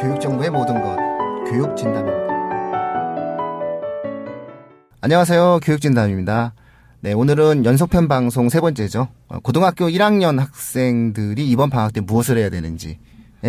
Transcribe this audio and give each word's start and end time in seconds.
교육 0.00 0.20
정보의 0.20 0.50
모든 0.50 0.80
것, 0.80 0.96
교육 1.50 1.76
진담입니다. 1.76 2.30
안녕하세요. 5.02 5.60
교육 5.62 5.80
진담입니다. 5.80 6.54
네, 7.00 7.14
오늘은 7.14 7.64
연속편 7.64 8.08
방송 8.08 8.50
세 8.50 8.60
번째죠. 8.60 9.08
어, 9.28 9.40
고등학교 9.40 9.88
1학년 9.88 10.38
학생들이 10.38 11.48
이번 11.48 11.70
방학 11.70 11.94
때 11.94 12.00
무엇을 12.02 12.36
해야 12.36 12.50
되는지에 12.50 12.98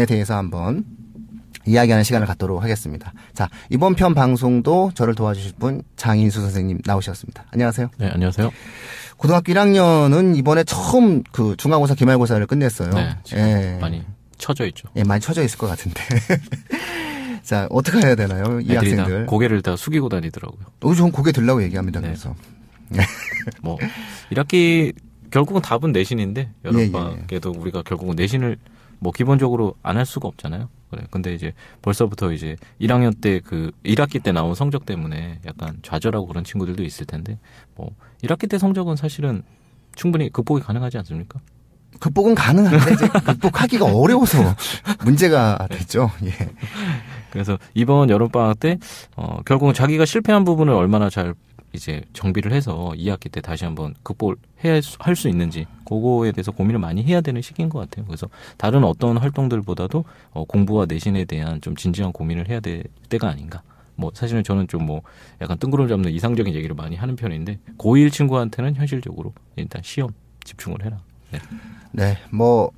대해서 0.08 0.38
한번 0.38 0.86
이야기하는 1.66 2.04
시간을 2.04 2.28
갖도록 2.28 2.62
하겠습니다. 2.64 3.14
자, 3.34 3.50
이번 3.70 3.96
편 3.96 4.14
방송도 4.14 4.92
저를 4.96 5.16
도와주실 5.16 5.54
분 5.60 5.84
장인수 5.96 6.42
선생님 6.42 6.80
나오셨습니다. 6.86 7.46
안녕하세요. 7.52 7.90
네, 7.98 8.10
안녕하세요. 8.10 8.52
고등학교 9.18 9.54
1학년은 9.54 10.36
이번에 10.38 10.64
처음 10.64 11.22
그 11.32 11.56
중간고사 11.58 11.96
기말고사를 11.96 12.46
끝냈어요. 12.48 12.90
네, 12.92 13.16
예. 13.34 13.78
많이 13.80 14.04
쳐져 14.38 14.66
있죠. 14.68 14.90
예, 14.96 15.04
많이 15.04 15.22
쳐져 15.22 15.44
있을 15.44 15.58
것 15.60 15.68
같은데. 15.68 16.02
자, 17.44 17.68
어떻게 17.70 18.00
해야 18.00 18.16
되나요? 18.16 18.60
이 18.62 18.74
학생들. 18.76 19.26
다 19.26 19.30
고개를 19.30 19.62
다 19.62 19.76
숙이고 19.76 20.10
다니더라고요. 20.10 20.62
너무 20.80 20.96
좋은 20.96 21.12
고개 21.12 21.32
들라고 21.32 21.62
얘기합니다. 21.64 22.00
네. 22.00 22.08
그래서. 22.08 22.36
뭐 23.62 23.78
1학기 24.32 24.94
결국은 25.32 25.62
답은 25.62 25.92
내신인데 25.92 26.42
예, 26.42 26.68
여름방학에도 26.68 27.52
우리가 27.52 27.84
결국은 27.84 28.16
내신을 28.16 28.58
뭐 29.00 29.12
기본적으로 29.12 29.76
안 29.82 29.98
할 29.98 30.06
수가 30.06 30.28
없잖아요. 30.28 30.68
그래. 30.92 31.04
근데 31.10 31.34
이제 31.34 31.54
벌써부터 31.82 32.34
이제 32.34 32.58
1학년 32.80 33.20
때 33.20 33.40
그 33.40 33.72
1학기 33.84 34.22
때 34.22 34.32
나온 34.32 34.54
성적 34.54 34.86
때문에 34.86 35.40
약간 35.46 35.78
좌절하고 35.82 36.28
그런 36.28 36.44
친구들도 36.44 36.84
있을 36.84 37.06
텐데 37.06 37.40
뭐 37.76 37.90
1학기 38.24 38.50
때 38.50 38.58
성적은 38.58 38.96
사실은 38.96 39.42
충분히 39.96 40.30
극복이 40.30 40.62
가능하지 40.62 40.98
않습니까? 41.00 41.40
극복은 42.00 42.36
가능한데 42.36 42.94
이제 42.94 43.08
극복하기가 43.26 43.86
어려워서 43.86 44.56
문제가 45.04 45.68
됐죠. 45.70 46.12
예. 46.24 46.32
그래서 47.32 47.58
이번 47.74 48.10
여름방학 48.10 48.60
때, 48.60 48.78
어, 49.16 49.42
결국은 49.46 49.74
자기가 49.74 50.06
실패한 50.06 50.44
부분을 50.44 50.74
얼마나 50.74 51.10
잘 51.10 51.34
이제 51.74 52.02
정비를 52.14 52.52
해서 52.54 52.94
2학기 52.96 53.32
때 53.32 53.42
다시 53.42 53.64
한번 53.66 53.94
극복을 54.04 54.36
할 54.58 55.16
수 55.16 55.30
있는지, 55.30 55.66
그거에 55.86 56.32
대해서 56.32 56.52
고민을 56.52 56.80
많이 56.80 57.04
해야 57.04 57.22
되는 57.22 57.42
시기인 57.42 57.70
것 57.70 57.80
같아요. 57.80 58.06
그래서 58.06 58.28
다른 58.58 58.84
어떤 58.84 59.18
활동들보다도 59.18 60.04
어, 60.32 60.44
공부와 60.46 60.86
내신에 60.86 61.26
대한 61.26 61.62
좀 61.62 61.76
진지한 61.76 62.12
고민을 62.12 62.50
해야 62.50 62.60
될 62.60 62.84
때가 63.10 63.30
아닌가. 63.30 63.62
뭐 63.96 64.12
사실은 64.14 64.44
저는 64.44 64.68
좀 64.68 64.82
뭐 64.86 65.02
약간 65.42 65.58
뜬구름 65.60 65.88
잡는 65.88 66.12
이상적인 66.12 66.54
얘기를 66.56 66.76
많이 66.76 66.96
하는 66.96 67.16
편인데 67.16 67.60
고1 67.78 68.12
친구한테는 68.12 68.76
현실적으로 68.76 69.34
일단 69.56 69.82
시험 69.84 70.10
집중을 70.44 70.84
해라. 70.84 71.00
네. 71.32 71.40
네, 71.92 72.18
뭐 72.32 72.72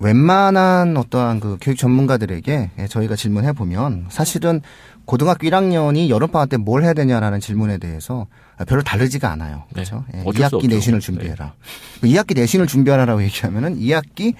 웬만한 0.00 0.96
어떠한 0.96 1.40
그 1.40 1.58
교육 1.60 1.76
전문가들에게 1.76 2.70
예, 2.78 2.86
저희가 2.86 3.14
질문해 3.14 3.52
보면 3.52 4.06
사실은 4.08 4.60
고등학교 5.04 5.46
1학년이 5.48 6.08
여름방학 6.08 6.48
때 6.48 6.56
뭘 6.56 6.82
해야 6.84 6.94
되냐라는 6.94 7.40
질문에 7.40 7.78
대해서 7.78 8.26
별로 8.68 8.82
다르지가 8.82 9.30
않아요. 9.32 9.64
네, 9.68 9.82
그렇죠? 9.84 10.04
예, 10.14 10.20
어쩔 10.24 10.34
수 10.48 10.50
2학기 10.50 10.54
없죠. 10.56 10.68
내신을 10.68 11.00
준비해라. 11.00 11.54
2학기 12.02 12.34
내신을 12.36 12.66
준비하라라고 12.66 13.22
얘기하면은 13.24 13.78
2학기 13.78 14.34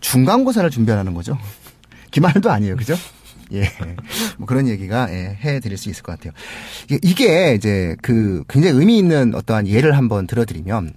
중간고사를 0.00 0.68
준비하라는 0.70 1.14
거죠. 1.14 1.36
기말도 2.10 2.50
아니에요. 2.50 2.76
그죠? 2.76 2.94
예. 3.52 3.70
뭐 4.38 4.46
그런 4.46 4.66
얘기가 4.68 5.12
예, 5.12 5.36
해 5.44 5.60
드릴 5.60 5.76
수 5.76 5.88
있을 5.90 6.02
것 6.02 6.12
같아요. 6.18 6.32
이게- 6.86 6.98
이게 7.02 7.54
이제 7.54 7.94
그 8.02 8.42
굉장히 8.48 8.78
의미 8.78 8.98
있는 8.98 9.34
어떠한 9.34 9.68
예를 9.68 9.96
한번 9.96 10.26
들어 10.26 10.44
드리면 10.44 10.94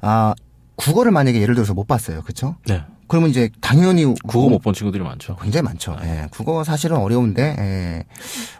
아, 0.00 0.34
국어를 0.76 1.12
만약에 1.12 1.40
예를 1.42 1.54
들어서 1.54 1.74
못 1.74 1.86
봤어요. 1.86 2.22
그렇죠? 2.22 2.56
네. 2.66 2.82
그러면 3.10 3.30
이제 3.30 3.50
당연히 3.60 4.04
국어 4.26 4.48
못 4.48 4.60
본 4.62 4.72
친구들이 4.72 5.02
많죠. 5.02 5.36
굉장히 5.36 5.64
많죠. 5.64 5.96
예. 6.04 6.28
국어 6.30 6.62
사실은 6.64 6.96
어려운데 6.96 7.56
예. 7.58 8.04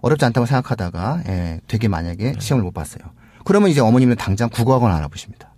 어렵지 0.02 0.24
않다고 0.24 0.46
생각하다가 0.46 1.22
예. 1.28 1.60
되게 1.68 1.88
만약에 1.88 2.34
시험을 2.38 2.64
못 2.64 2.72
봤어요. 2.72 3.02
그러면 3.44 3.70
이제 3.70 3.80
어머님은 3.80 4.16
당장 4.16 4.48
국어학원 4.50 4.92
알아보십니다. 4.92 5.54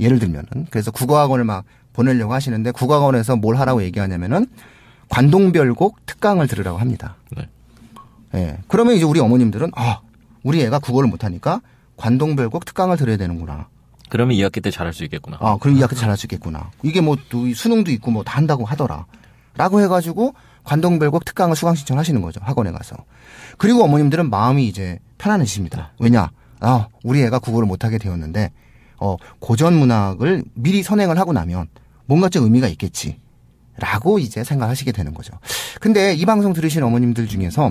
예를 0.00 0.18
들면은 0.18 0.66
그래서 0.70 0.90
국어학원을 0.90 1.44
막 1.44 1.64
보내려고 1.92 2.34
하시는데 2.34 2.72
국어학원에서 2.72 3.36
뭘 3.36 3.56
하라고 3.56 3.82
얘기하냐면은 3.84 4.46
관동별곡 5.08 6.04
특강을 6.06 6.48
들으라고 6.48 6.78
합니다. 6.78 7.16
네. 7.36 7.48
예. 8.34 8.58
그러면 8.66 8.96
이제 8.96 9.04
우리 9.04 9.20
어머님들은 9.20 9.70
아, 9.76 10.00
우리 10.42 10.60
애가 10.62 10.80
국어를 10.80 11.08
못 11.08 11.22
하니까 11.24 11.60
관동별곡 11.96 12.64
특강을 12.64 12.96
들어야 12.96 13.16
되는구나. 13.16 13.68
그러면 14.08 14.36
2학기 14.36 14.62
때 14.62 14.70
잘할 14.70 14.92
수 14.92 15.04
있겠구나. 15.04 15.38
아, 15.40 15.56
그럼 15.60 15.76
이 15.76 15.80
학교 15.80 15.96
잘할 15.96 16.16
수 16.16 16.26
있겠구나. 16.26 16.70
이게 16.82 17.00
뭐, 17.00 17.16
또 17.28 17.52
수능도 17.52 17.90
있고 17.92 18.10
뭐 18.10 18.22
다 18.22 18.36
한다고 18.36 18.64
하더라. 18.64 19.06
라고 19.56 19.80
해가지고 19.80 20.34
관동별곡 20.64 21.24
특강을 21.24 21.56
수강 21.56 21.74
신청하시는 21.74 22.20
거죠. 22.22 22.40
학원에 22.42 22.70
가서. 22.72 22.96
그리고 23.58 23.82
어머님들은 23.84 24.28
마음이 24.30 24.66
이제 24.66 24.98
편안해집니다. 25.18 25.92
왜냐? 25.98 26.30
아, 26.60 26.88
우리 27.04 27.22
애가 27.22 27.38
국어를 27.38 27.66
못하게 27.66 27.98
되었는데, 27.98 28.52
어, 28.98 29.16
고전 29.38 29.74
문학을 29.78 30.44
미리 30.54 30.82
선행을 30.82 31.18
하고 31.18 31.32
나면 31.32 31.68
뭔가 32.06 32.28
좀 32.28 32.44
의미가 32.44 32.68
있겠지. 32.68 33.18
라고 33.78 34.18
이제 34.18 34.42
생각하시게 34.42 34.92
되는 34.92 35.12
거죠. 35.12 35.34
근데 35.80 36.14
이 36.14 36.24
방송 36.24 36.52
들으신 36.54 36.82
어머님들 36.82 37.28
중에서, 37.28 37.70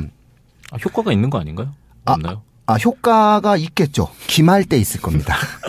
아, 0.72 0.78
효과가 0.78 1.12
있는 1.12 1.29
거 1.29 1.40
아닌가요? 1.40 1.72
아, 2.06 2.13
없나요? 2.13 2.41
아, 2.68 2.75
효과가 2.75 3.57
있겠죠. 3.57 4.09
기말 4.28 4.63
때 4.66 4.78
있을 4.78 5.01
겁니다. 5.01 5.35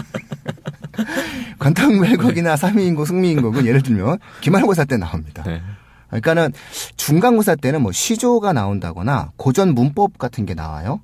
관통멜곡이나 1.66 2.56
삼위인곡, 2.56 3.06
승미인곡은 3.06 3.66
예를 3.66 3.82
들면 3.82 4.18
기말고사 4.40 4.84
때 4.84 4.96
나옵니다. 4.96 5.42
네. 5.44 5.60
그러니까는 6.08 6.52
중간고사 6.96 7.56
때는 7.56 7.82
뭐 7.82 7.90
시조가 7.90 8.52
나온다거나 8.52 9.32
고전 9.36 9.74
문법 9.74 10.18
같은 10.18 10.46
게 10.46 10.54
나와요. 10.54 11.00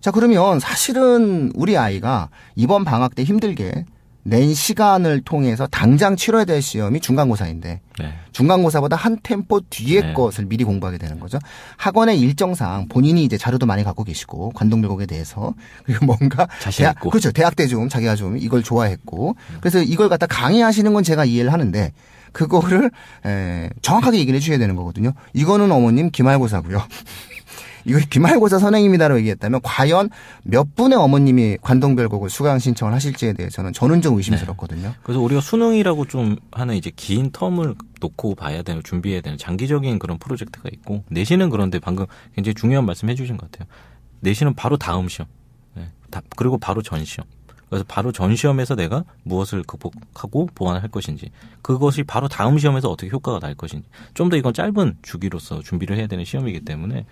자, 0.00 0.10
그러면 0.10 0.60
사실은 0.60 1.52
우리 1.54 1.76
아이가 1.76 2.30
이번 2.56 2.84
방학 2.84 3.14
때 3.14 3.24
힘들게 3.24 3.84
낸 4.28 4.52
시간을 4.52 5.22
통해서 5.22 5.66
당장 5.66 6.16
치러야 6.16 6.44
될 6.44 6.60
시험이 6.60 7.00
중간고사인데 7.00 7.80
네. 7.98 8.12
중간고사보다 8.32 8.94
한 8.96 9.18
템포 9.22 9.62
뒤에 9.70 10.00
네. 10.02 10.12
것을 10.12 10.44
미리 10.46 10.64
공부하게 10.64 10.98
되는 10.98 11.18
거죠. 11.18 11.38
학원의 11.78 12.20
일정상 12.20 12.88
본인이 12.88 13.24
이제 13.24 13.38
자료도 13.38 13.66
많이 13.66 13.84
갖고 13.84 14.04
계시고 14.04 14.50
관동별곡에 14.50 15.06
대해서 15.06 15.54
그리고 15.84 16.06
뭔가 16.06 16.46
자신 16.60 16.82
대학, 16.84 16.96
있고. 16.96 17.10
그렇죠. 17.10 17.32
대학 17.32 17.56
때 17.56 17.68
좀 17.68 17.88
자기가 17.88 18.16
좀 18.16 18.36
이걸 18.38 18.62
좋아했고 18.62 19.36
그래서 19.60 19.82
이걸 19.82 20.08
갖다 20.08 20.26
강의하시는 20.26 20.92
건 20.94 21.02
제가 21.02 21.24
이해를 21.26 21.52
하는데 21.52 21.92
그거를 22.32 22.90
에, 23.26 23.68
정확하게 23.82 24.18
얘기를 24.18 24.36
해주셔야 24.36 24.58
되는 24.58 24.74
거거든요. 24.76 25.12
이거는 25.34 25.70
어머님 25.72 26.10
기말고사고요. 26.10 26.82
이거 27.84 27.98
기말고사 28.10 28.58
선행입니다라고 28.58 29.18
얘기했다면 29.20 29.60
과연 29.62 30.10
몇 30.44 30.74
분의 30.74 30.98
어머님이 30.98 31.58
관동별곡을 31.62 32.30
수강 32.30 32.58
신청을 32.58 32.92
하실지에 32.94 33.32
대해서는 33.32 33.72
저는 33.72 34.00
좀 34.02 34.16
의심스럽거든요. 34.16 34.94
그래서 35.02 35.20
우리가 35.20 35.40
수능이라고 35.40 36.06
좀 36.06 36.36
하는 36.52 36.74
이제 36.76 36.90
긴 36.94 37.30
텀을 37.32 37.76
놓고 38.00 38.34
봐야 38.34 38.62
되는 38.62 38.82
준비해야 38.82 39.20
되는 39.20 39.38
장기적인 39.38 39.98
그런 39.98 40.18
프로젝트가 40.18 40.68
있고 40.72 41.04
내신은 41.08 41.50
그런데 41.50 41.78
방금 41.78 42.06
굉장히 42.34 42.54
중요한 42.54 42.86
말씀 42.86 43.08
해주신 43.08 43.36
것 43.36 43.50
같아요. 43.50 43.68
내신은 44.20 44.54
바로 44.54 44.76
다음 44.76 45.08
시험, 45.08 45.28
네. 45.74 45.88
다- 46.10 46.22
그리고 46.36 46.58
바로 46.58 46.82
전 46.82 47.04
시험. 47.04 47.26
그래서 47.68 47.84
바로 47.86 48.12
전 48.12 48.34
시험에서 48.34 48.74
내가 48.74 49.04
무엇을 49.24 49.62
극복하고 49.62 50.48
보완할 50.54 50.88
것인지 50.88 51.30
그것이 51.62 52.02
바로 52.02 52.28
다음 52.28 52.58
시험에서 52.58 52.88
어떻게 52.90 53.10
효과가 53.10 53.40
날 53.40 53.54
것인지 53.54 53.86
좀 54.14 54.28
더 54.28 54.36
이건 54.36 54.52
짧은 54.52 54.98
주기로서 55.02 55.62
준비를 55.62 55.96
해야 55.96 56.06
되는 56.06 56.24
시험이기 56.24 56.60
때문에 56.60 57.06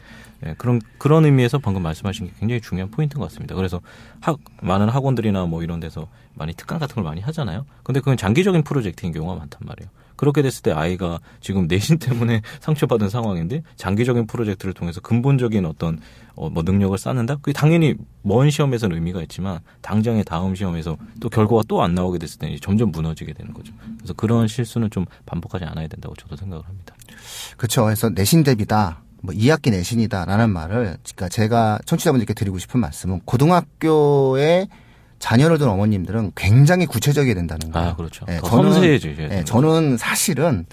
예, 0.44 0.54
그런 0.58 0.80
그런 0.98 1.24
의미에서 1.24 1.58
방금 1.58 1.82
말씀하신 1.82 2.26
게 2.26 2.32
굉장히 2.38 2.60
중요한 2.60 2.90
포인트인 2.90 3.18
것 3.18 3.26
같습니다. 3.28 3.54
그래서 3.54 3.80
학 4.20 4.38
많은 4.60 4.88
학원들이나 4.90 5.46
뭐 5.46 5.62
이런 5.62 5.80
데서 5.80 6.08
많이 6.34 6.52
특강 6.52 6.78
같은 6.78 6.96
걸 6.96 7.04
많이 7.04 7.20
하잖아요. 7.22 7.64
근데 7.82 8.00
그건 8.00 8.16
장기적인 8.18 8.62
프로젝트인 8.64 9.12
경우가 9.12 9.34
많단 9.36 9.60
말이에요. 9.64 9.88
그렇게 10.16 10.42
됐을 10.42 10.62
때 10.62 10.72
아이가 10.72 11.20
지금 11.40 11.66
내신 11.66 11.98
때문에 11.98 12.42
상처받은 12.60 13.08
상황인데 13.08 13.62
장기적인 13.76 14.26
프로젝트를 14.26 14.74
통해서 14.74 15.00
근본적인 15.00 15.64
어떤 15.64 16.00
어, 16.34 16.50
뭐 16.50 16.62
능력을 16.62 16.96
쌓는다? 16.98 17.36
그게 17.36 17.52
당연히 17.52 17.94
먼 18.22 18.50
시험에서는 18.50 18.94
의미가 18.96 19.22
있지만 19.22 19.60
당장의 19.80 20.24
다음 20.24 20.54
시험에서 20.54 20.96
또 21.20 21.28
결과가 21.30 21.62
또 21.68 21.76
안 21.80 21.94
나오게 21.94 22.18
됐을 22.18 22.42
이제 22.48 22.58
점점 22.60 22.90
무너지게 22.90 23.32
되는 23.32 23.52
거죠. 23.52 23.72
그래서 23.98 24.12
그런 24.14 24.48
실수는 24.48 24.90
좀 24.90 25.04
반복하지 25.26 25.64
않아야 25.64 25.88
된다고 25.88 26.14
저도 26.14 26.36
생각을 26.36 26.64
합니다. 26.66 26.94
그렇죠. 27.56 27.84
그래서 27.84 28.08
내신 28.10 28.42
대비다. 28.42 29.02
뭐 29.22 29.34
2학기 29.34 29.70
내신이다라는 29.70 30.50
말을 30.50 30.98
그러니까 31.02 31.28
제가 31.28 31.78
청취자분들께 31.84 32.34
드리고 32.34 32.58
싶은 32.58 32.80
말씀은 32.80 33.20
고등학교에 33.24 34.68
자녀를 35.18 35.58
둔 35.58 35.68
어머님들은 35.68 36.32
굉장히 36.36 36.86
구체적이어야 36.86 37.34
된다는 37.34 37.70
거예요. 37.70 37.88
아, 37.90 37.96
그렇죠. 37.96 38.26
예, 38.28 38.36
더 38.38 38.48
저는- 38.48 38.82
예, 38.82 38.98
되는 38.98 39.44
저는 39.44 39.96
사실은 39.96 40.66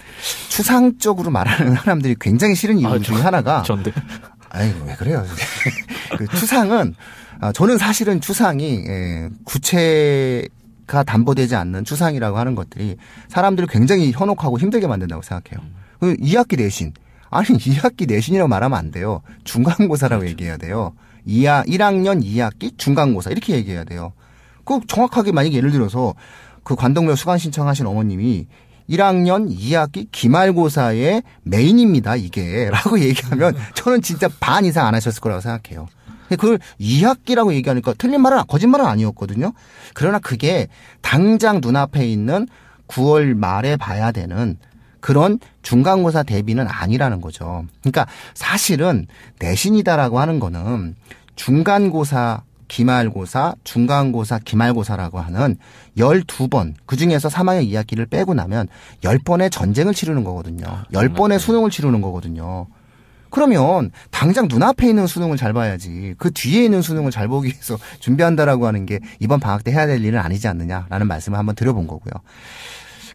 추상적으로 0.48 1.30
말하는 1.30 1.74
사람들이 1.76 2.16
굉장히 2.20 2.54
싫은 2.54 2.78
이유 2.78 2.86
아, 2.86 2.98
중에 2.98 3.16
저- 3.18 3.22
하나가 3.24 3.62
전데 3.62 3.90
아이고 4.50 4.84
왜 4.86 4.94
그래요? 4.94 5.24
그 6.18 6.26
추상은 6.36 6.94
아, 7.40 7.52
저는 7.52 7.78
사실은 7.78 8.20
추상이 8.20 8.84
예, 8.86 9.28
가 10.86 11.02
담보되지 11.02 11.56
않는 11.56 11.84
추상이라고 11.84 12.36
하는 12.36 12.54
것들이 12.54 12.96
사람들을 13.28 13.68
굉장히 13.68 14.12
현혹하고 14.12 14.58
힘들게 14.58 14.86
만든다고 14.86 15.22
생각해요. 15.22 15.66
그 15.98 16.14
2학기 16.16 16.58
내신. 16.58 16.92
아니, 17.30 17.46
2학기 17.48 18.06
내신이라고 18.06 18.48
말하면 18.48 18.78
안 18.78 18.90
돼요. 18.90 19.22
중간고사라고 19.44 20.20
그렇죠. 20.20 20.30
얘기해야 20.32 20.58
돼요. 20.58 20.92
2학, 21.26 21.66
1학년 21.68 22.22
2학기 22.22 22.76
중간고사. 22.76 23.30
이렇게 23.30 23.54
얘기해야 23.54 23.84
돼요. 23.84 24.12
그 24.64 24.80
정확하게 24.86 25.32
만약에 25.32 25.56
예를 25.56 25.70
들어서 25.70 26.14
그 26.62 26.74
관동묘 26.74 27.14
수강 27.16 27.38
신청하신 27.38 27.86
어머님이 27.86 28.46
1학년 28.88 29.48
2학기 29.50 30.08
기말고사의 30.10 31.22
메인입니다, 31.42 32.16
이게. 32.16 32.68
라고 32.70 32.98
얘기하면 33.00 33.56
저는 33.74 34.02
진짜 34.02 34.28
반 34.40 34.64
이상 34.64 34.86
안 34.86 34.94
하셨을 34.94 35.20
거라고 35.20 35.40
생각해요. 35.40 35.88
그걸 36.30 36.58
2학기라고 36.80 37.52
얘기하니까 37.54 37.94
틀린 37.98 38.20
말은, 38.22 38.42
거짓말은 38.48 38.86
아니었거든요. 38.86 39.52
그러나 39.92 40.18
그게 40.18 40.68
당장 41.00 41.60
눈앞에 41.62 42.06
있는 42.06 42.48
9월 42.88 43.34
말에 43.34 43.76
봐야 43.76 44.10
되는 44.10 44.58
그런 45.00 45.38
중간고사 45.62 46.22
대비는 46.22 46.66
아니라는 46.66 47.20
거죠. 47.20 47.66
그러니까 47.82 48.06
사실은 48.32 49.06
내신이다라고 49.38 50.18
하는 50.18 50.40
거는 50.40 50.96
중간고사 51.36 52.42
기말고사, 52.68 53.54
중간고사, 53.64 54.40
기말고사라고 54.40 55.20
하는 55.20 55.56
12번, 55.96 56.74
그 56.86 56.96
중에서 56.96 57.28
3학년 57.28 57.68
2학기를 57.68 58.08
빼고 58.08 58.34
나면 58.34 58.68
10번의 59.02 59.50
전쟁을 59.50 59.94
치르는 59.94 60.24
거거든요. 60.24 60.84
10번의 60.92 61.38
수능을 61.38 61.70
치르는 61.70 62.00
거거든요. 62.00 62.66
그러면 63.34 63.90
당장 64.12 64.46
눈앞에 64.48 64.88
있는 64.88 65.08
수능을 65.08 65.36
잘 65.36 65.52
봐야지 65.52 66.14
그 66.18 66.30
뒤에 66.30 66.64
있는 66.64 66.82
수능을 66.82 67.10
잘 67.10 67.26
보기 67.26 67.48
위해서 67.48 67.76
준비한다라고 67.98 68.64
하는 68.64 68.86
게 68.86 69.00
이번 69.18 69.40
방학 69.40 69.64
때 69.64 69.72
해야 69.72 69.88
될 69.88 70.04
일은 70.04 70.20
아니지 70.20 70.46
않느냐라는 70.46 71.08
말씀을 71.08 71.36
한번 71.36 71.56
드려본 71.56 71.88
거고요. 71.88 72.12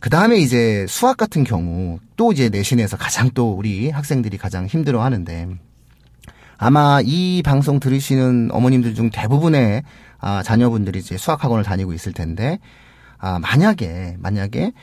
그 0.01 0.09
다음에 0.09 0.37
이제 0.37 0.85
수학 0.89 1.15
같은 1.15 1.45
경우 1.45 1.99
또 2.17 2.33
이제 2.33 2.49
내신에서 2.49 2.97
가장 2.97 3.29
또 3.33 3.53
우리 3.53 3.89
학생들이 3.89 4.37
가장 4.37 4.65
힘들어 4.65 5.03
하는데 5.03 5.47
아마 6.59 6.99
이 7.03 7.41
방송 7.43 7.79
들으시는 7.79 8.49
어머님들 8.51 8.93
중 8.93 9.09
대부분의 9.09 9.83
아, 10.19 10.43
자녀분들이 10.43 10.99
이제 10.99 11.17
수학학원을 11.17 11.63
다니고 11.63 11.93
있을 11.93 12.11
텐데 12.11 12.59
아, 13.17 13.39
만약에 13.39 14.17
만약에 14.19 14.73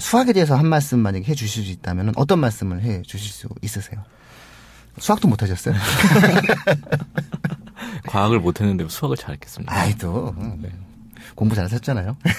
수학에 0.00 0.32
대해서 0.32 0.56
한 0.56 0.66
말씀 0.66 0.98
만약에 0.98 1.24
해 1.24 1.34
주실 1.34 1.64
수 1.64 1.70
있다면 1.70 2.14
어떤 2.16 2.40
말씀을 2.40 2.82
해 2.82 3.02
주실 3.02 3.30
수 3.30 3.48
있으세요? 3.62 4.02
수학도 4.98 5.28
못 5.28 5.40
하셨어요? 5.40 5.74
과학을 8.06 8.40
못 8.40 8.60
했는데 8.60 8.84
수학을 8.88 9.16
잘했겠습니다. 9.16 9.72
아이도 9.72 10.34
네. 10.60 10.68
공부 11.36 11.54
잘하셨잖아요. 11.54 12.16
네. 12.22 12.32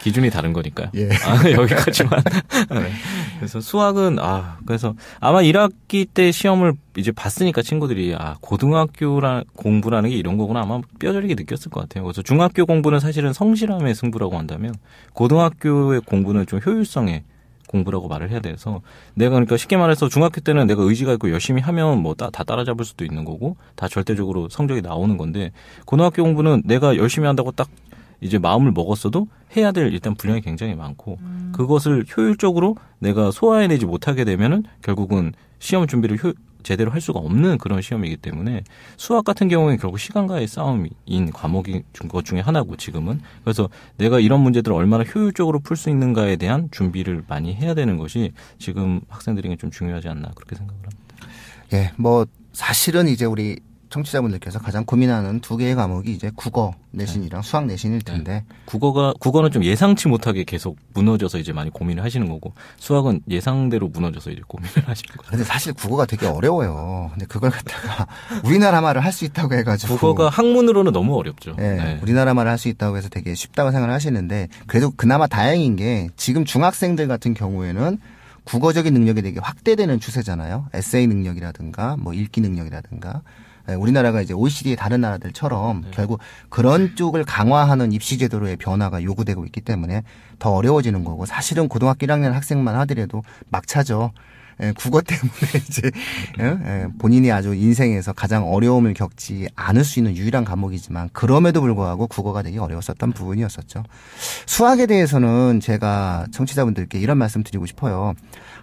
기준이 0.00 0.30
다른 0.30 0.52
거니까요. 0.52 0.90
예. 0.94 1.08
아, 1.24 1.50
여기까지만. 1.50 2.22
네. 2.70 2.92
그래서 3.38 3.60
수학은 3.60 4.18
아 4.18 4.58
그래서 4.66 4.94
아마 5.20 5.40
1학기 5.40 6.06
때 6.12 6.30
시험을 6.30 6.74
이제 6.96 7.12
봤으니까 7.12 7.62
친구들이 7.62 8.14
아 8.18 8.36
고등학교라 8.40 9.44
공부라는 9.56 10.10
게 10.10 10.16
이런 10.16 10.36
거구나 10.36 10.62
아마 10.62 10.80
뼈저리게 10.98 11.34
느꼈을 11.34 11.70
것 11.70 11.80
같아요. 11.80 12.04
그래서 12.04 12.22
중학교 12.22 12.66
공부는 12.66 13.00
사실은 13.00 13.32
성실함의 13.32 13.94
승부라고 13.94 14.36
한다면 14.36 14.74
고등학교의 15.14 16.02
공부는 16.02 16.46
좀 16.46 16.60
효율성의 16.64 17.22
공부라고 17.68 18.08
말을 18.08 18.30
해야 18.30 18.40
돼서 18.40 18.80
내가 19.14 19.32
그러니까 19.32 19.56
쉽게 19.56 19.76
말해서 19.76 20.08
중학교 20.08 20.40
때는 20.40 20.66
내가 20.66 20.82
의지가 20.82 21.12
있고 21.14 21.30
열심히 21.30 21.60
하면 21.62 22.00
뭐 22.02 22.14
다 22.14 22.30
따라잡을 22.30 22.84
수도 22.84 23.04
있는 23.04 23.24
거고 23.24 23.56
다 23.76 23.86
절대적으로 23.86 24.48
성적이 24.48 24.80
나오는 24.82 25.16
건데 25.16 25.52
고등학교 25.84 26.22
공부는 26.22 26.62
내가 26.64 26.96
열심히 26.96 27.26
한다고 27.26 27.52
딱 27.52 27.68
이제 28.20 28.38
마음을 28.38 28.72
먹었어도 28.72 29.28
해야 29.56 29.72
될 29.72 29.92
일단 29.92 30.14
분량이 30.14 30.40
굉장히 30.40 30.74
많고 30.74 31.18
음. 31.20 31.52
그것을 31.54 32.04
효율적으로 32.16 32.76
내가 32.98 33.30
소화해내지 33.30 33.86
못하게 33.86 34.24
되면은 34.24 34.64
결국은 34.82 35.32
시험 35.58 35.86
준비를 35.86 36.22
효, 36.22 36.32
제대로 36.62 36.90
할 36.90 37.00
수가 37.00 37.20
없는 37.20 37.58
그런 37.58 37.80
시험이기 37.80 38.16
때문에 38.16 38.62
수학 38.96 39.24
같은 39.24 39.48
경우는 39.48 39.78
결국 39.78 39.98
시간과의 39.98 40.48
싸움인 40.48 40.90
과목인 41.32 41.84
것 42.08 42.24
중에 42.24 42.40
하나고 42.40 42.76
지금은 42.76 43.20
그래서 43.44 43.68
내가 43.96 44.20
이런 44.20 44.40
문제들을 44.40 44.76
얼마나 44.76 45.04
효율적으로 45.04 45.60
풀 45.60 45.76
수 45.76 45.88
있는가에 45.88 46.36
대한 46.36 46.68
준비를 46.70 47.22
많이 47.28 47.54
해야 47.54 47.74
되는 47.74 47.96
것이 47.96 48.32
지금 48.58 49.00
학생들에게 49.08 49.56
좀 49.56 49.70
중요하지 49.70 50.08
않나 50.08 50.32
그렇게 50.34 50.56
생각을 50.56 50.80
합니다. 50.82 51.26
예, 51.72 51.92
뭐 51.96 52.26
사실은 52.52 53.06
이제 53.06 53.24
우리 53.24 53.60
청취자분들께서 53.90 54.58
가장 54.58 54.84
고민하는 54.84 55.40
두 55.40 55.56
개의 55.56 55.74
과목이 55.74 56.12
이제 56.12 56.30
국어 56.34 56.74
내신이랑 56.90 57.42
네. 57.42 57.48
수학 57.48 57.66
내신일 57.66 58.02
텐데 58.02 58.32
네. 58.32 58.44
국어가 58.64 59.12
국어는 59.18 59.50
좀 59.50 59.64
예상치 59.64 60.08
못하게 60.08 60.44
계속 60.44 60.76
무너져서 60.94 61.38
이제 61.38 61.52
많이 61.52 61.70
고민을 61.70 62.02
하시는 62.02 62.28
거고 62.28 62.52
수학은 62.78 63.22
예상대로 63.28 63.88
무너져서 63.88 64.30
이제 64.30 64.42
고민을 64.46 64.72
하시는 64.88 65.16
거예요. 65.16 65.30
근데 65.30 65.44
사실 65.44 65.72
국어가 65.72 66.06
되게 66.06 66.26
어려워요. 66.26 67.10
근데 67.12 67.26
그걸 67.26 67.50
갖다가 67.50 68.06
우리나라 68.44 68.80
말을 68.80 69.04
할 69.04 69.12
수 69.12 69.24
있다고 69.24 69.54
해가지고 69.54 69.96
국어가 69.96 70.28
학문으로는 70.28 70.92
너무 70.92 71.16
어렵죠. 71.16 71.56
네, 71.56 71.74
네. 71.76 71.98
우리나라 72.02 72.34
말을 72.34 72.50
할 72.50 72.58
수 72.58 72.68
있다고 72.68 72.96
해서 72.96 73.08
되게 73.08 73.34
쉽다고 73.34 73.70
생각을 73.70 73.92
하시는데 73.94 74.48
그래도 74.66 74.90
그나마 74.90 75.26
다행인 75.26 75.76
게 75.76 76.08
지금 76.16 76.44
중학생들 76.44 77.08
같은 77.08 77.34
경우에는 77.34 77.98
국어적인 78.44 78.94
능력이 78.94 79.22
되게 79.22 79.40
확대되는 79.40 80.00
추세잖아요. 80.00 80.66
에세이 80.72 81.06
능력이라든가 81.06 81.96
뭐 81.98 82.14
읽기 82.14 82.40
능력이라든가 82.40 83.20
예, 83.20 83.22
우리나라가 83.74 84.20
이제 84.22 84.34
OECD의 84.34 84.76
다른 84.76 85.00
나라들처럼 85.00 85.82
네. 85.82 85.90
결국 85.92 86.20
그런 86.48 86.96
쪽을 86.96 87.24
강화하는 87.24 87.92
입시 87.92 88.18
제도로의 88.18 88.56
변화가 88.56 89.02
요구되고 89.02 89.44
있기 89.46 89.60
때문에 89.60 90.02
더 90.38 90.52
어려워지는 90.52 91.04
거고 91.04 91.26
사실은 91.26 91.68
고등학교 91.68 92.06
1학년 92.06 92.32
학생만 92.32 92.74
하더라도 92.76 93.22
막차죠. 93.50 94.12
예, 94.60 94.72
국어 94.72 95.00
때문에 95.06 95.30
이제 95.68 95.90
예, 96.40 96.86
본인이 96.98 97.30
아주 97.30 97.54
인생에서 97.54 98.12
가장 98.12 98.52
어려움을 98.52 98.94
겪지 98.94 99.48
않을 99.54 99.84
수 99.84 100.00
있는 100.00 100.16
유일한 100.16 100.44
과목이지만 100.44 101.10
그럼에도 101.12 101.60
불구하고 101.60 102.06
국어가 102.08 102.42
되게 102.42 102.58
어려웠었던 102.58 103.12
부분이었었죠. 103.12 103.84
수학에 104.46 104.86
대해서는 104.86 105.60
제가 105.60 106.26
청취자분들께 106.32 106.98
이런 106.98 107.18
말씀 107.18 107.42
드리고 107.42 107.66
싶어요. 107.66 108.14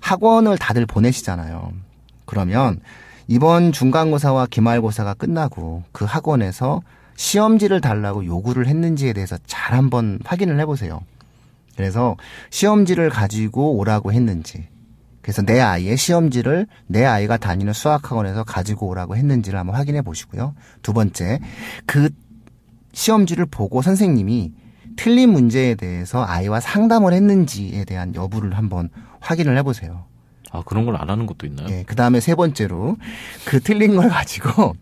학원을 0.01 0.57
다들 0.57 0.85
보내시잖아요. 0.85 1.71
그러면 2.25 2.81
이번 3.27 3.71
중간고사와 3.71 4.47
기말고사가 4.47 5.15
끝나고 5.15 5.83
그 5.91 6.05
학원에서 6.05 6.81
시험지를 7.15 7.81
달라고 7.81 8.25
요구를 8.25 8.67
했는지에 8.67 9.13
대해서 9.13 9.37
잘 9.47 9.75
한번 9.75 10.19
확인을 10.23 10.59
해보세요. 10.59 11.01
그래서 11.75 12.15
시험지를 12.51 13.09
가지고 13.09 13.77
오라고 13.77 14.13
했는지, 14.13 14.67
그래서 15.21 15.41
내 15.41 15.59
아이의 15.59 15.97
시험지를 15.97 16.67
내 16.87 17.03
아이가 17.03 17.37
다니는 17.37 17.73
수학학원에서 17.73 18.43
가지고 18.43 18.87
오라고 18.87 19.15
했는지를 19.15 19.57
한번 19.57 19.75
확인해 19.75 20.01
보시고요. 20.01 20.53
두 20.83 20.93
번째, 20.93 21.39
그 21.85 22.09
시험지를 22.93 23.47
보고 23.47 23.81
선생님이 23.81 24.53
틀린 24.95 25.31
문제에 25.31 25.75
대해서 25.75 26.23
아이와 26.23 26.59
상담을 26.59 27.11
했는지에 27.13 27.85
대한 27.85 28.13
여부를 28.15 28.55
한번 28.55 28.89
확인을 29.19 29.57
해보세요. 29.57 30.05
아 30.55 30.63
그런 30.65 30.85
걸 30.85 30.95
안 30.95 31.09
하는 31.09 31.25
것도 31.25 31.45
있나요? 31.47 31.67
네, 31.67 31.83
그 31.85 31.95
다음에 31.95 32.19
세 32.19 32.35
번째로 32.35 32.95
그 33.45 33.59
틀린 33.59 33.95
걸 33.95 34.09
가지고 34.09 34.75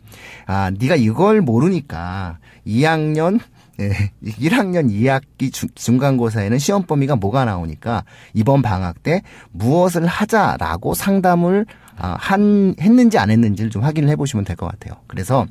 아 0.45 0.71
네가 0.77 0.95
이걸 0.95 1.41
모르니까 1.41 2.37
2학년 2.67 3.39
예, 3.79 4.11
1학년 4.23 4.91
2학기 4.91 5.51
중, 5.51 5.67
중간고사에는 5.73 6.59
시험 6.59 6.83
범위가 6.83 7.15
뭐가 7.15 7.43
나오니까 7.45 8.03
이번 8.35 8.61
방학 8.61 9.01
때 9.01 9.23
무엇을 9.51 10.05
하자라고 10.05 10.93
상담을 10.93 11.65
아, 11.95 12.15
한 12.19 12.75
했는지 12.81 13.17
안 13.19 13.29
했는지를 13.31 13.69
좀 13.71 13.83
확인을 13.83 14.09
해보시면 14.09 14.45
될 14.45 14.55
것 14.55 14.67
같아요. 14.67 14.99
그래서 15.07 15.45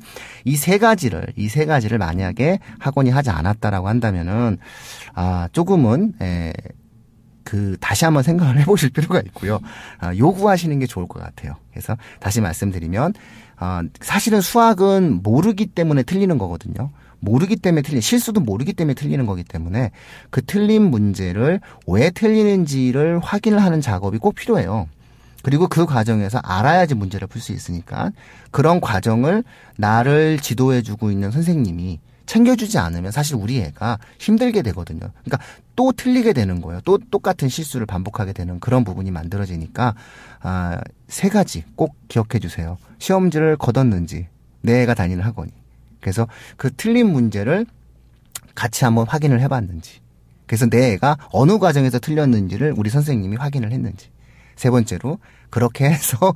이 0.45 0.55
세 0.55 0.77
가지를 0.77 1.27
이 1.37 1.47
세 1.49 1.65
가지를 1.65 1.97
만약에 1.97 2.59
학원이 2.79 3.09
하지 3.09 3.29
않았다라고 3.29 3.87
한다면은 3.89 4.57
아 5.13 5.47
조금은 5.51 6.13
에, 6.21 6.53
그 7.43 7.77
다시 7.79 8.05
한번 8.05 8.23
생각을 8.23 8.59
해보실 8.59 8.89
필요가 8.91 9.19
있고요. 9.27 9.59
아, 9.99 10.15
요구하시는 10.15 10.77
게 10.79 10.87
좋을 10.87 11.07
것 11.07 11.21
같아요. 11.21 11.55
그래서 11.71 11.97
다시 12.19 12.41
말씀드리면 12.41 13.13
아, 13.57 13.83
사실은 14.01 14.41
수학은 14.41 15.21
모르기 15.23 15.67
때문에 15.67 16.03
틀리는 16.03 16.37
거거든요. 16.37 16.91
모르기 17.19 17.55
때문에 17.55 17.81
틀린 17.81 18.01
실수도 18.01 18.41
모르기 18.41 18.73
때문에 18.73 18.93
틀리는 18.95 19.25
거기 19.25 19.43
때문에 19.43 19.91
그 20.29 20.41
틀린 20.45 20.83
문제를 20.83 21.61
왜 21.87 22.09
틀리는지를 22.09 23.19
확인을 23.19 23.63
하는 23.63 23.79
작업이 23.79 24.17
꼭 24.17 24.35
필요해요. 24.35 24.87
그리고 25.41 25.67
그 25.67 25.85
과정에서 25.85 26.39
알아야지 26.39 26.95
문제를 26.95 27.27
풀 27.27 27.41
수 27.41 27.51
있으니까 27.51 28.11
그런 28.51 28.79
과정을 28.81 29.43
나를 29.77 30.39
지도해주고 30.39 31.11
있는 31.11 31.31
선생님이 31.31 31.99
챙겨주지 32.25 32.77
않으면 32.77 33.11
사실 33.11 33.35
우리 33.35 33.59
애가 33.59 33.99
힘들게 34.19 34.61
되거든요. 34.61 35.11
그러니까 35.23 35.39
또 35.75 35.91
틀리게 35.91 36.33
되는 36.33 36.61
거예요. 36.61 36.81
또 36.85 36.97
똑같은 36.97 37.49
실수를 37.49 37.85
반복하게 37.85 38.33
되는 38.33 38.59
그런 38.59 38.83
부분이 38.83 39.11
만들어지니까 39.11 39.95
아, 40.41 40.81
세 41.07 41.29
가지 41.29 41.63
꼭 41.75 41.95
기억해 42.07 42.39
주세요. 42.39 42.77
시험지를 42.99 43.57
걷었는지 43.57 44.27
내 44.61 44.83
애가 44.83 44.93
다니는 44.93 45.23
학원이. 45.23 45.51
그래서 45.99 46.27
그 46.57 46.71
틀린 46.75 47.11
문제를 47.11 47.65
같이 48.55 48.85
한번 48.85 49.07
확인을 49.07 49.39
해봤는지. 49.41 50.01
그래서 50.45 50.67
내 50.67 50.93
애가 50.93 51.17
어느 51.31 51.57
과정에서 51.57 51.99
틀렸는지를 51.99 52.73
우리 52.77 52.89
선생님이 52.89 53.37
확인을 53.37 53.71
했는지. 53.71 54.09
세 54.55 54.69
번째로 54.69 55.19
그렇게 55.49 55.85
해서 55.85 56.33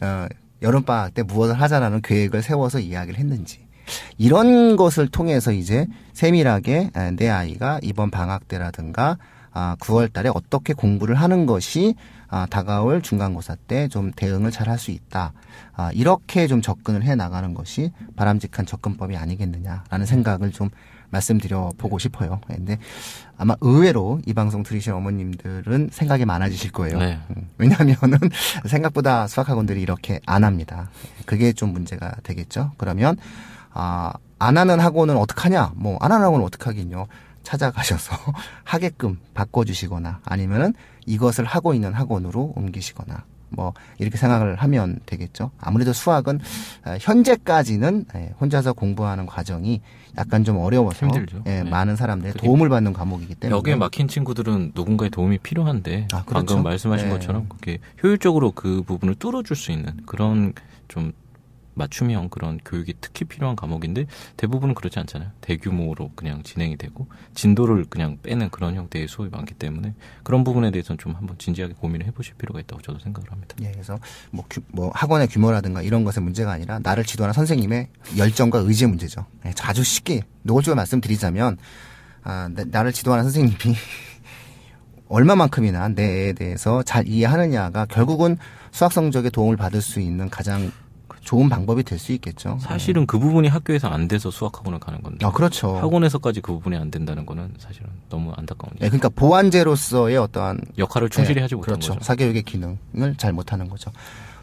어, 0.00 0.26
여름방학 0.62 1.14
때 1.14 1.22
무엇을 1.22 1.60
하자라는 1.60 2.02
계획을 2.02 2.42
세워서 2.42 2.80
이야기를 2.80 3.18
했는지. 3.18 3.69
이런 4.18 4.76
것을 4.76 5.08
통해서 5.08 5.52
이제 5.52 5.86
세밀하게 6.12 6.90
내 7.16 7.28
아이가 7.28 7.78
이번 7.82 8.10
방학 8.10 8.48
때라든가 8.48 9.16
아, 9.52 9.74
9월 9.80 10.12
달에 10.12 10.30
어떻게 10.32 10.72
공부를 10.74 11.16
하는 11.16 11.44
것이 11.44 11.96
아, 12.28 12.46
다가올 12.46 13.02
중간고사 13.02 13.56
때 13.66 13.88
좀 13.88 14.12
대응을 14.14 14.52
잘 14.52 14.68
할 14.68 14.78
수 14.78 14.92
있다. 14.92 15.32
아, 15.74 15.90
이렇게 15.92 16.46
좀 16.46 16.62
접근을 16.62 17.02
해 17.02 17.16
나가는 17.16 17.52
것이 17.52 17.90
바람직한 18.14 18.64
접근법이 18.66 19.16
아니겠느냐라는 19.16 20.06
생각을 20.06 20.52
좀 20.52 20.70
말씀드려 21.10 21.72
보고 21.76 21.98
싶어요. 21.98 22.40
근데 22.46 22.78
아마 23.36 23.56
의외로 23.60 24.20
이 24.26 24.32
방송 24.32 24.62
들으신 24.62 24.92
어머님들은 24.92 25.88
생각이 25.90 26.24
많아지실 26.24 26.70
거예요. 26.70 26.98
네. 27.00 27.18
음, 27.30 27.48
왜냐하면은 27.58 28.18
생각보다 28.66 29.26
수학학원들이 29.26 29.82
이렇게 29.82 30.20
안 30.26 30.44
합니다. 30.44 30.88
그게 31.26 31.52
좀 31.52 31.72
문제가 31.72 32.14
되겠죠. 32.22 32.70
그러면 32.76 33.16
아, 33.72 34.12
안 34.38 34.56
하는 34.56 34.80
학원은 34.80 35.16
어떡하냐? 35.16 35.72
뭐, 35.76 35.96
안 36.00 36.12
하는 36.12 36.24
학원은 36.24 36.44
어떡하긴요. 36.46 37.06
찾아가셔서 37.42 38.16
하게끔 38.64 39.18
바꿔주시거나 39.34 40.20
아니면은 40.24 40.74
이것을 41.06 41.44
하고 41.44 41.74
있는 41.74 41.94
학원으로 41.94 42.52
옮기시거나 42.54 43.24
뭐 43.50 43.72
이렇게 43.98 44.16
생각을 44.16 44.56
하면 44.56 45.00
되겠죠. 45.06 45.50
아무래도 45.58 45.92
수학은 45.92 46.38
아, 46.84 46.96
현재까지는 47.00 48.06
예, 48.14 48.32
혼자서 48.40 48.74
공부하는 48.74 49.26
과정이 49.26 49.80
약간 50.16 50.44
좀 50.44 50.58
어려워서 50.58 51.06
힘들죠. 51.06 51.42
예, 51.46 51.62
네. 51.62 51.70
많은 51.70 51.96
사람들의 51.96 52.34
도움을 52.34 52.68
받는 52.68 52.92
과목이기 52.92 53.34
때문에 53.36 53.56
여기에 53.56 53.76
막힌 53.76 54.06
친구들은 54.06 54.72
누군가의 54.74 55.10
도움이 55.10 55.38
필요한데 55.38 56.08
아, 56.12 56.24
그렇죠? 56.24 56.46
방금 56.46 56.62
말씀하신 56.62 57.08
네. 57.08 57.12
것처럼 57.14 57.48
그렇게 57.48 57.78
효율적으로 58.02 58.52
그 58.52 58.82
부분을 58.82 59.16
뚫어줄 59.16 59.56
수 59.56 59.72
있는 59.72 59.96
그런 60.06 60.52
좀 60.88 61.12
맞춤형 61.74 62.28
그런 62.28 62.58
교육이 62.64 62.94
특히 63.00 63.24
필요한 63.24 63.56
과목인데 63.56 64.06
대부분은 64.36 64.74
그렇지 64.74 64.98
않잖아요. 64.98 65.30
대규모로 65.40 66.12
그냥 66.14 66.42
진행이 66.42 66.76
되고 66.76 67.06
진도를 67.34 67.86
그냥 67.88 68.18
빼는 68.22 68.50
그런 68.50 68.74
형태의 68.74 69.08
수업이 69.08 69.30
많기 69.30 69.54
때문에 69.54 69.94
그런 70.22 70.44
부분에 70.44 70.70
대해서는 70.70 70.98
좀 70.98 71.14
한번 71.14 71.36
진지하게 71.38 71.74
고민을 71.74 72.06
해보실 72.06 72.34
필요가 72.34 72.60
있다고 72.60 72.82
저도 72.82 72.98
생각을 72.98 73.30
합니다. 73.30 73.56
예, 73.62 73.70
그래서 73.72 73.98
뭐, 74.30 74.44
규, 74.48 74.60
뭐 74.68 74.90
학원의 74.94 75.28
규모라든가 75.28 75.82
이런 75.82 76.04
것의 76.04 76.22
문제가 76.22 76.52
아니라 76.52 76.78
나를 76.80 77.04
지도하는 77.04 77.32
선생님의 77.32 77.88
열정과 78.16 78.58
의지의 78.58 78.88
문제죠. 78.88 79.26
예, 79.46 79.52
아주 79.62 79.84
쉽게 79.84 80.22
노골적으로 80.42 80.76
말씀드리자면 80.76 81.58
아, 82.22 82.50
나를 82.52 82.92
지도하는 82.92 83.24
선생님이 83.24 83.56
얼마만큼이나 85.08 85.88
내 85.88 86.26
애에 86.26 86.32
대해서 86.34 86.82
잘 86.82 87.06
이해하느냐가 87.08 87.86
결국은 87.86 88.36
수학 88.70 88.92
성적에 88.92 89.30
도움을 89.30 89.56
받을 89.56 89.80
수 89.80 90.00
있는 90.00 90.30
가장 90.30 90.70
좋은 91.22 91.48
방법이 91.48 91.82
될 91.82 91.98
수 91.98 92.12
있겠죠. 92.12 92.58
사실은 92.60 93.04
그 93.06 93.18
부분이 93.18 93.48
학교에서 93.48 93.88
안 93.88 94.08
돼서 94.08 94.30
수학학원을 94.30 94.78
가는 94.78 95.02
건데. 95.02 95.26
아, 95.26 95.30
그렇죠. 95.30 95.76
학원에서까지 95.76 96.40
그 96.40 96.52
부분이 96.54 96.76
안 96.76 96.90
된다는 96.90 97.26
거는 97.26 97.52
사실은 97.58 97.88
너무 98.08 98.32
안타까운 98.36 98.72
네, 98.78 98.88
그러니까 98.88 99.10
보완제로서의 99.10 100.16
어떠한 100.16 100.60
역할을 100.78 101.10
충실히 101.10 101.36
네, 101.36 101.42
하지 101.42 101.54
못한 101.56 101.74
그렇죠. 101.74 101.92
거죠. 101.94 102.04
사교육의 102.04 102.42
기능을 102.44 103.14
잘 103.18 103.32
못하는 103.34 103.68
거죠. 103.68 103.90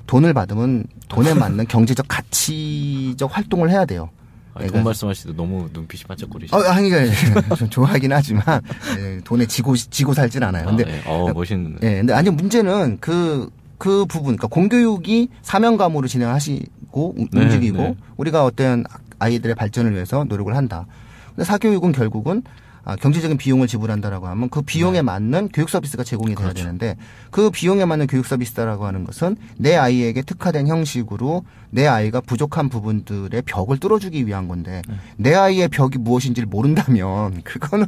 돈을 0.06 0.34
받으면 0.34 0.86
돈에 1.10 1.34
맞는 1.34 1.66
경제적 1.68 2.06
가치적 2.08 3.36
활동을 3.36 3.70
해야 3.72 3.86
돼요. 3.86 4.10
아니, 4.54 4.68
돈 4.72 4.84
말씀하실 4.84 5.32
때 5.32 5.38
너무 5.38 5.70
눈빛이 5.74 6.04
반짝거리시죠. 6.08 6.56
어, 6.58 6.62
아니, 6.64 6.90
좀 7.58 7.70
좋아하긴 7.70 8.12
하지만 8.14 8.44
네, 8.96 9.20
돈에 9.24 9.46
지고 9.46 9.76
지고 9.76 10.14
살진 10.14 10.42
않아요. 10.44 10.66
근데 10.66 10.84
아, 10.84 10.88
네. 10.88 11.04
어, 11.06 11.32
멋있는. 11.34 11.78
예, 11.84 11.88
네, 11.88 11.96
근데 11.98 12.14
아니 12.14 12.30
문제는 12.30 12.98
그 13.00 13.50
그 13.78 14.06
부분, 14.06 14.38
그러니까 14.38 14.48
공교육이 14.48 15.30
사명감으로 15.42 16.08
진행하시고 16.08 17.16
네, 17.32 17.42
움직이고 17.42 17.78
네. 17.78 17.96
우리가 18.18 18.44
어떤 18.44 18.84
아이들의 19.20 19.56
발전을 19.56 19.94
위해서 19.94 20.24
노력을 20.24 20.56
한다. 20.56 20.86
근데 21.30 21.44
사교육은 21.44 21.92
결국은 21.92 22.44
아, 22.88 22.96
경제적인 22.96 23.36
비용을 23.36 23.68
지불한다라고 23.68 24.28
하면 24.28 24.50
그 24.50 24.62
비용에 24.62 25.00
네. 25.00 25.02
맞는 25.02 25.50
교육 25.50 25.70
서비스가 25.70 26.06
제공이 26.06 26.36
돼야 26.36 26.48
그렇죠. 26.48 26.64
되는데 26.64 26.96
그 27.32 27.52
비용에 27.52 27.84
맞는 27.84 28.08
교육 28.08 28.26
서비스다라고 28.26 28.86
하는 28.86 29.04
것은 29.04 29.36
내 29.58 29.76
아이에게 29.76 30.22
특화된 30.22 30.68
형식으로 30.68 31.44
내 31.70 31.86
아이가 31.86 32.22
부족한 32.22 32.70
부분들의 32.70 33.42
벽을 33.46 33.80
뚫어주기 33.80 34.26
위한 34.26 34.48
건데 34.48 34.82
네. 34.88 34.96
내 35.18 35.36
아이의 35.36 35.68
벽이 35.68 35.98
무엇인지를 36.00 36.48
모른다면 36.48 37.42
그거는 37.44 37.88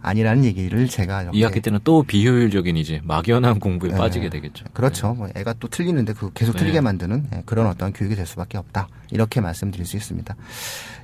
아니라는 0.00 0.44
얘기를 0.44 0.86
제가 0.86 1.24
2학기 1.32 1.60
때는 1.60 1.80
또 1.82 2.04
비효율적인 2.04 2.76
이제 2.76 3.00
막연한 3.02 3.58
공부에 3.58 3.90
네. 3.90 3.96
빠지게 3.96 4.30
되겠죠. 4.30 4.66
그렇죠. 4.72 5.08
네. 5.08 5.14
뭐 5.14 5.28
애가 5.34 5.54
또 5.58 5.66
틀리는데 5.66 6.12
그 6.12 6.30
계속 6.34 6.52
네. 6.52 6.60
틀리게 6.60 6.80
만드는 6.82 7.26
예, 7.34 7.42
그런 7.46 7.66
어떤 7.66 7.92
교육이 7.92 8.14
될 8.14 8.26
수밖에 8.26 8.58
없다. 8.58 8.86
이렇게 9.10 9.40
말씀드릴 9.40 9.86
수 9.86 9.96
있습니다. 9.96 10.36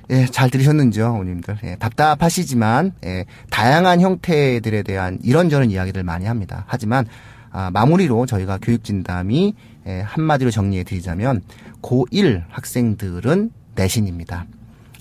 예, 0.09 0.25
잘 0.25 0.49
들으셨는지요, 0.49 1.07
어머님들. 1.07 1.57
예, 1.63 1.75
답답하시지만, 1.75 2.93
예, 3.05 3.25
다양한 3.49 4.01
형태들에 4.01 4.83
대한 4.83 5.19
이런저런 5.23 5.71
이야기들 5.71 6.03
많이 6.03 6.25
합니다. 6.25 6.65
하지만, 6.67 7.05
아, 7.51 7.69
마무리로 7.71 8.25
저희가 8.25 8.57
교육진담이 8.61 9.55
예, 9.85 10.01
한마디로 10.01 10.49
정리해 10.51 10.83
드리자면, 10.83 11.41
고1 11.81 12.43
학생들은 12.49 13.51
내신입니다. 13.75 14.45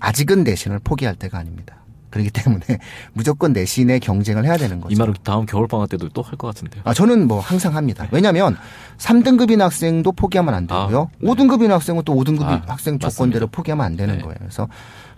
아직은 0.00 0.42
내신을 0.44 0.80
포기할 0.80 1.14
때가 1.14 1.38
아닙니다. 1.38 1.81
그렇기 2.12 2.30
때문에 2.30 2.64
무조건 3.14 3.52
내신의 3.52 3.98
경쟁을 4.00 4.44
해야 4.44 4.56
되는 4.56 4.80
거죠. 4.80 4.94
이 4.94 4.98
말을 4.98 5.14
다음 5.24 5.46
겨울방학 5.46 5.88
때도 5.88 6.10
또 6.10 6.22
할 6.22 6.36
것 6.36 6.46
같은데요. 6.48 6.82
아, 6.84 6.94
저는 6.94 7.26
뭐 7.26 7.40
항상 7.40 7.74
합니다. 7.74 8.06
왜냐하면 8.12 8.56
3등급인 8.98 9.58
학생도 9.58 10.12
포기하면 10.12 10.54
안 10.54 10.66
되고요. 10.66 11.10
아, 11.12 11.16
네. 11.18 11.28
5등급인 11.28 11.68
학생은 11.68 12.02
또 12.04 12.14
5등급 12.14 12.42
아, 12.42 12.62
학생 12.66 12.98
조건대로 13.00 13.46
맞습니다. 13.46 13.56
포기하면 13.56 13.84
안 13.84 13.96
되는 13.96 14.16
네. 14.16 14.22
거예요. 14.22 14.36
그래서 14.38 14.68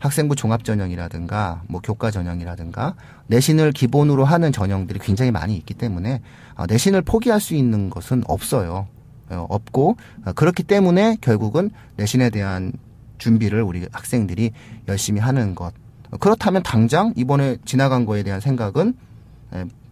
학생부 0.00 0.36
종합 0.36 0.64
전형이라든가 0.64 1.62
뭐 1.68 1.80
교과 1.82 2.10
전형이라든가 2.10 2.94
내신을 3.26 3.72
기본으로 3.72 4.24
하는 4.24 4.52
전형들이 4.52 4.98
굉장히 5.00 5.30
많이 5.30 5.56
있기 5.56 5.74
때문에 5.74 6.20
아, 6.54 6.66
내신을 6.66 7.02
포기할 7.02 7.40
수 7.40 7.54
있는 7.54 7.90
것은 7.90 8.22
없어요. 8.28 8.86
어, 9.30 9.46
없고 9.48 9.96
아, 10.24 10.32
그렇기 10.32 10.62
때문에 10.62 11.16
결국은 11.20 11.70
내신에 11.96 12.30
대한 12.30 12.72
준비를 13.18 13.62
우리 13.62 13.86
학생들이 13.92 14.50
열심히 14.88 15.20
하는 15.20 15.54
것 15.54 15.72
그렇다면 16.20 16.62
당장 16.62 17.12
이번에 17.16 17.56
지나간 17.64 18.06
거에 18.06 18.22
대한 18.22 18.40
생각은 18.40 18.94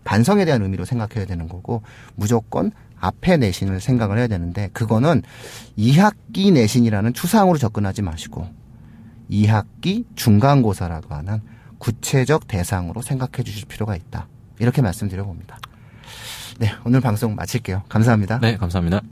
반성에 0.04 0.44
대한 0.44 0.62
의미로 0.62 0.84
생각해야 0.84 1.26
되는 1.26 1.48
거고 1.48 1.82
무조건 2.16 2.72
앞에 2.98 3.36
내신을 3.36 3.80
생각을 3.80 4.18
해야 4.18 4.26
되는데 4.28 4.68
그거는 4.72 5.22
2학기 5.76 6.52
내신이라는 6.52 7.12
추상으로 7.14 7.58
접근하지 7.58 8.02
마시고 8.02 8.48
2학기 9.30 10.04
중간고사라고 10.14 11.14
하는 11.14 11.40
구체적 11.78 12.46
대상으로 12.46 13.02
생각해 13.02 13.42
주실 13.44 13.66
필요가 13.66 13.96
있다. 13.96 14.28
이렇게 14.58 14.82
말씀드려 14.82 15.24
봅니다. 15.24 15.58
네, 16.58 16.70
오늘 16.84 17.00
방송 17.00 17.34
마칠게요. 17.34 17.82
감사합니다. 17.88 18.38
네, 18.38 18.56
감사합니다. 18.56 19.00